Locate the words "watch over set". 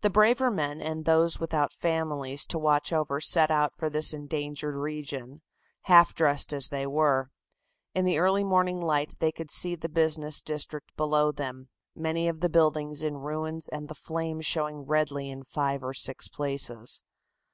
2.58-3.50